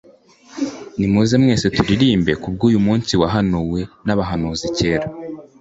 [0.97, 5.07] Nimuze mwese turirimbe, Kubw' uyu munsi wahanuwe N'abahanuzi kera.